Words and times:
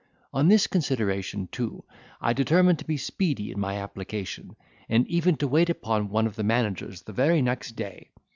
On 0.33 0.47
this 0.47 0.65
consideration, 0.65 1.47
too, 1.51 1.83
I 2.19 2.33
determined 2.33 2.79
to 2.79 2.85
be 2.87 2.97
speedy 2.97 3.51
in 3.51 3.59
my 3.59 3.75
application, 3.75 4.55
and 4.89 5.05
even 5.07 5.37
to 5.37 5.47
wait 5.47 5.69
upon 5.69 6.09
one 6.09 6.25
of 6.25 6.35
the 6.37 6.43
managers 6.43 7.03
the 7.03 7.13
very 7.13 7.39
next 7.43 7.73
day. 7.73 8.09